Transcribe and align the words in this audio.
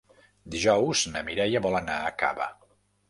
Dijous 0.53 1.03
na 1.15 1.23
Mireia 1.27 1.61
vol 1.67 1.77
anar 1.81 1.99
a 2.07 2.11
Cava. 2.23 2.49